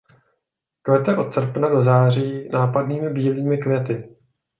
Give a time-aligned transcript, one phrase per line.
[0.87, 4.15] Kvete od srpna do září nápadnými bílými květy.